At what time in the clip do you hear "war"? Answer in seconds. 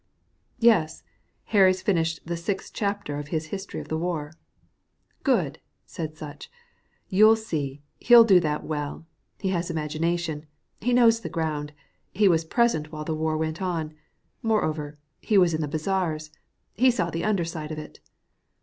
3.99-4.33, 13.13-13.37